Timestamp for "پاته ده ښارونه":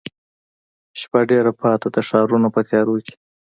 1.59-2.47